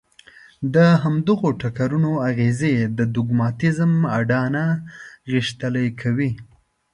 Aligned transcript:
د 0.73 0.75
همدغو 1.03 1.49
ټکرونو 1.61 2.11
اغېزې 2.29 2.75
د 2.97 2.99
دوګماتېزم 3.13 3.93
اډانه 4.19 4.65
غښتلې 5.31 5.87
کوي. 6.01 6.31